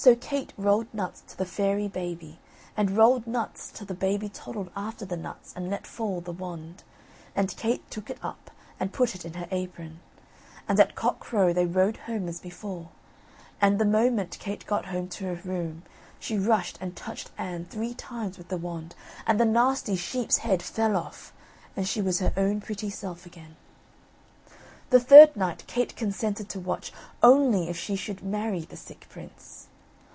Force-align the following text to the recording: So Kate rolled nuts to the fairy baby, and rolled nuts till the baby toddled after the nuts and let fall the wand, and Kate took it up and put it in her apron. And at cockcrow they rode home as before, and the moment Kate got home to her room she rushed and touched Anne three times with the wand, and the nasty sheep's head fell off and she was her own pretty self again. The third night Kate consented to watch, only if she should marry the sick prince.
So 0.00 0.14
Kate 0.14 0.52
rolled 0.56 0.94
nuts 0.94 1.22
to 1.22 1.36
the 1.36 1.44
fairy 1.44 1.88
baby, 1.88 2.38
and 2.76 2.96
rolled 2.96 3.26
nuts 3.26 3.72
till 3.74 3.84
the 3.88 3.94
baby 3.94 4.28
toddled 4.28 4.70
after 4.76 5.04
the 5.04 5.16
nuts 5.16 5.52
and 5.56 5.68
let 5.68 5.88
fall 5.88 6.20
the 6.20 6.30
wand, 6.30 6.84
and 7.34 7.48
Kate 7.56 7.90
took 7.90 8.08
it 8.08 8.20
up 8.24 8.52
and 8.78 8.92
put 8.92 9.16
it 9.16 9.24
in 9.24 9.34
her 9.34 9.48
apron. 9.50 9.98
And 10.68 10.78
at 10.78 10.94
cockcrow 10.94 11.52
they 11.52 11.66
rode 11.66 11.96
home 11.96 12.28
as 12.28 12.38
before, 12.38 12.90
and 13.60 13.80
the 13.80 13.84
moment 13.84 14.38
Kate 14.38 14.64
got 14.66 14.84
home 14.86 15.08
to 15.08 15.24
her 15.34 15.40
room 15.42 15.82
she 16.20 16.38
rushed 16.38 16.78
and 16.80 16.94
touched 16.94 17.32
Anne 17.36 17.64
three 17.64 17.94
times 17.94 18.38
with 18.38 18.50
the 18.50 18.56
wand, 18.56 18.94
and 19.26 19.40
the 19.40 19.44
nasty 19.44 19.96
sheep's 19.96 20.36
head 20.38 20.62
fell 20.62 20.96
off 20.96 21.32
and 21.74 21.88
she 21.88 22.00
was 22.00 22.20
her 22.20 22.32
own 22.36 22.60
pretty 22.60 22.88
self 22.88 23.26
again. 23.26 23.56
The 24.90 25.00
third 25.00 25.34
night 25.36 25.64
Kate 25.66 25.96
consented 25.96 26.48
to 26.50 26.60
watch, 26.60 26.92
only 27.20 27.68
if 27.68 27.76
she 27.76 27.96
should 27.96 28.22
marry 28.22 28.60
the 28.60 28.76
sick 28.76 29.08
prince. 29.10 29.64